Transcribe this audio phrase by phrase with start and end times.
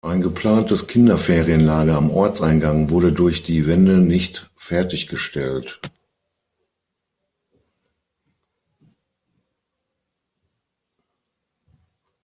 [0.03, 5.79] Ein geplantes Kinderferienlager am Ortseingang wurde durch die Wende nicht fertiggestellt.